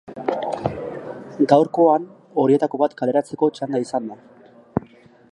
Gaurkoan, 1.51 2.07
horietako 2.43 2.79
bat 2.83 2.95
kaleratzeko 3.01 3.51
txanda 3.57 3.83
izan 3.85 4.09
da. 4.13 4.19